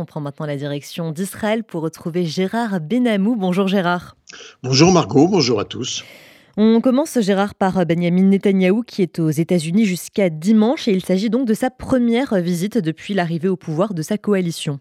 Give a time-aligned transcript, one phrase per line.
[0.00, 3.34] On prend maintenant la direction d'Israël pour retrouver Gérard Benamou.
[3.34, 4.16] Bonjour Gérard.
[4.62, 6.04] Bonjour Margot, bonjour à tous.
[6.56, 11.30] On commence Gérard par Benjamin Netanyahou qui est aux États-Unis jusqu'à dimanche et il s'agit
[11.30, 14.78] donc de sa première visite depuis l'arrivée au pouvoir de sa coalition.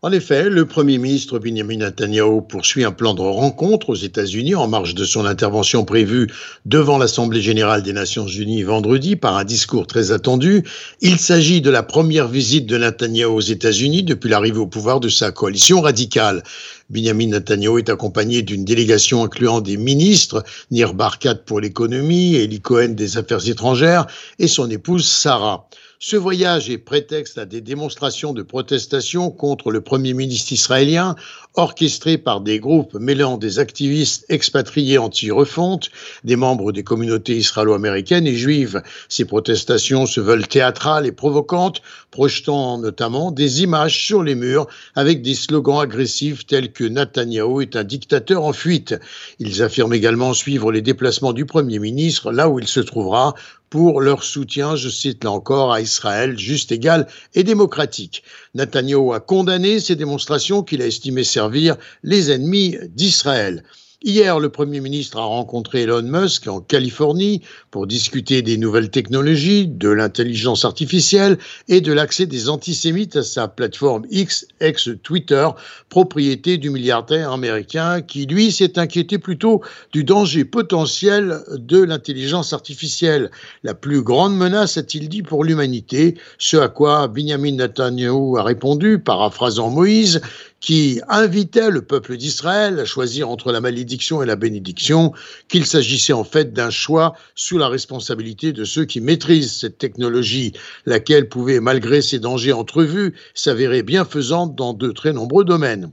[0.00, 4.68] En effet, le Premier ministre Benjamin Netanyahu poursuit un plan de rencontre aux États-Unis en
[4.68, 6.28] marge de son intervention prévue
[6.66, 10.62] devant l'Assemblée générale des Nations unies vendredi par un discours très attendu.
[11.00, 15.08] Il s'agit de la première visite de Netanyahu aux États-Unis depuis l'arrivée au pouvoir de
[15.08, 16.44] sa coalition radicale.
[16.90, 22.90] Benjamin Netanyahu est accompagné d'une délégation incluant des ministres, Nir Barkat pour l'économie, Eli Cohen
[22.90, 24.06] des affaires étrangères
[24.38, 25.68] et son épouse Sarah.
[26.00, 31.16] Ce voyage est prétexte à des démonstrations de protestation contre le Premier ministre israélien,
[31.54, 35.88] orchestrées par des groupes mêlant des activistes expatriés anti-refonte,
[36.24, 38.82] des membres des communautés israélo-américaines et juives.
[39.08, 45.22] Ces protestations se veulent théâtrales et provocantes, projetant notamment des images sur les murs avec
[45.22, 48.94] des slogans agressifs tels que Netanyahou est un dictateur en fuite.
[49.38, 53.34] Ils affirment également suivre les déplacements du Premier ministre là où il se trouvera
[53.70, 58.22] pour leur soutien, je cite là encore, à Israël juste, égal et démocratique.
[58.54, 63.62] Netanyahu a condamné ces démonstrations qu'il a estimées servir les ennemis d'Israël.
[64.04, 69.66] Hier, le Premier ministre a rencontré Elon Musk en Californie pour discuter des nouvelles technologies,
[69.66, 75.48] de l'intelligence artificielle et de l'accès des antisémites à sa plateforme X, ex-Twitter,
[75.88, 83.32] propriété du milliardaire américain qui, lui, s'est inquiété plutôt du danger potentiel de l'intelligence artificielle.
[83.64, 89.00] La plus grande menace, a-t-il dit, pour l'humanité, ce à quoi Benjamin Netanyahu a répondu,
[89.00, 90.20] paraphrasant Moïse,
[90.60, 95.12] qui invitait le peuple d'Israël à choisir entre la malédiction et la bénédiction,
[95.48, 100.52] qu'il s'agissait en fait d'un choix sous la responsabilité de ceux qui maîtrisent cette technologie,
[100.86, 105.92] laquelle pouvait, malgré ses dangers entrevus, s'avérer bienfaisante dans de très nombreux domaines.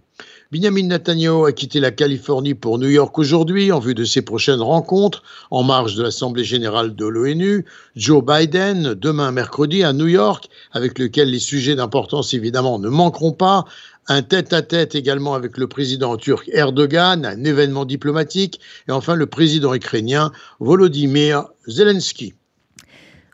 [0.51, 4.61] Benjamin Netanyahu a quitté la Californie pour New York aujourd'hui en vue de ses prochaines
[4.61, 7.65] rencontres en marge de l'Assemblée générale de l'ONU.
[7.95, 13.31] Joe Biden, demain mercredi à New York, avec lequel les sujets d'importance évidemment ne manqueront
[13.31, 13.65] pas.
[14.07, 18.59] Un tête-à-tête également avec le président turc Erdogan, un événement diplomatique.
[18.87, 22.35] Et enfin le président ukrainien Volodymyr Zelensky.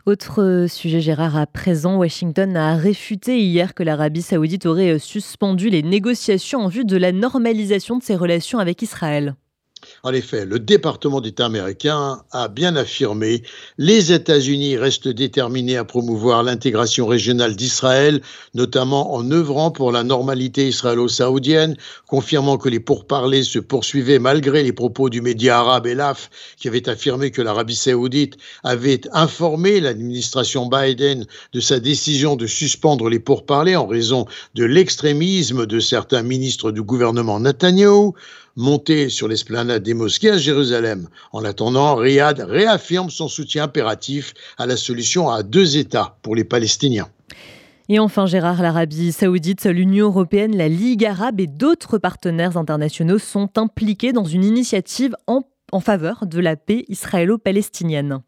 [0.04, 5.84] Autre sujet, Gérard, à présent, Washington a réfuté hier que l'Arabie saoudite aurait suspendu les
[5.84, 9.36] négociations en vue de la normalisation de ses relations avec Israël.
[10.04, 13.42] En effet, le département d'État américain a bien affirmé
[13.78, 18.20] les États-Unis restent déterminés à promouvoir l'intégration régionale d'Israël,
[18.54, 21.76] notamment en œuvrant pour la normalité israélo-saoudienne,
[22.06, 26.88] confirmant que les pourparlers se poursuivaient malgré les propos du média arabe Elaf qui avait
[26.88, 33.76] affirmé que l'Arabie saoudite avait informé l'administration Biden de sa décision de suspendre les pourparlers
[33.76, 38.12] en raison de l'extrémisme de certains ministres du gouvernement Netanyahu
[38.56, 41.08] monter sur l'esplanade des mosquées à Jérusalem.
[41.32, 46.44] En attendant, Riyad réaffirme son soutien impératif à la solution à deux États pour les
[46.44, 47.08] Palestiniens.
[47.88, 53.50] Et enfin, Gérard, l'Arabie saoudite, l'Union européenne, la Ligue arabe et d'autres partenaires internationaux sont
[53.58, 58.22] impliqués dans une initiative en faveur de la paix israélo-palestinienne.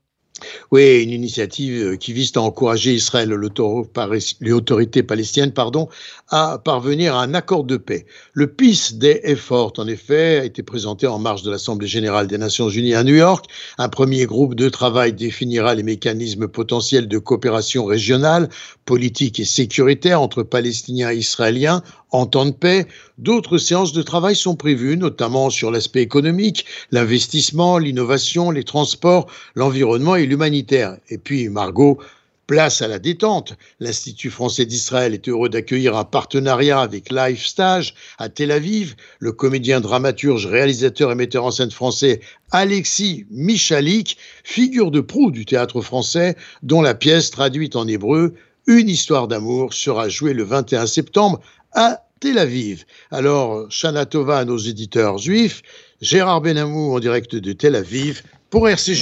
[0.71, 5.88] Oui, une initiative euh, qui vise à encourager Israël et l'autorité palestinienne pardon,
[6.28, 8.06] à parvenir à un accord de paix.
[8.32, 12.38] Le Peace Day Effort, en effet, a été présenté en marge de l'Assemblée générale des
[12.38, 13.47] Nations unies à New York.
[13.78, 18.49] Un premier groupe de travail définira les mécanismes potentiels de coopération régionale,
[18.84, 21.82] politique et sécuritaire entre Palestiniens et Israéliens
[22.15, 22.87] en temps de paix.
[23.19, 29.27] D'autres séances de travail sont prévues, notamment sur l'aspect économique, l'investissement, l'innovation, les transports,
[29.57, 30.97] l'environnement et l'humanitaire.
[31.11, 31.99] Et puis, Margot,
[32.47, 33.55] Place à la détente.
[33.81, 38.97] L'Institut français d'Israël est heureux d'accueillir un partenariat avec Life Stage à Tel Aviv.
[39.19, 42.21] Le comédien, dramaturge, réalisateur et metteur en scène français
[42.51, 48.35] Alexis Michalik, figure de proue du théâtre français, dont la pièce traduite en hébreu
[48.67, 51.41] Une histoire d'amour sera jouée le 21 septembre
[51.73, 52.87] à Tel Aviv.
[53.11, 55.61] Alors, Shana Tova à nos éditeurs juifs,
[56.00, 58.93] Gérard Benamou en direct de Tel Aviv pour RCJ.